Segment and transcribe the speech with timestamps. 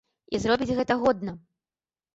[0.37, 1.39] І зробіць гэта годна.